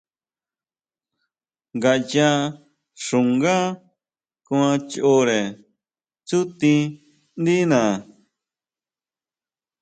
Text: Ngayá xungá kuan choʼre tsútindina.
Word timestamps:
Ngayá 1.77 2.29
xungá 3.05 3.57
kuan 4.45 4.75
choʼre 4.91 5.39
tsútindina. 6.27 7.81